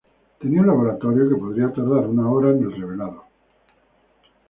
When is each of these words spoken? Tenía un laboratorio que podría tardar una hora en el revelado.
Tenía 0.39 0.61
un 0.61 0.65
laboratorio 0.67 1.29
que 1.29 1.35
podría 1.35 1.71
tardar 1.71 2.07
una 2.07 2.27
hora 2.27 2.49
en 2.49 2.63
el 2.63 2.71
revelado. 2.75 3.23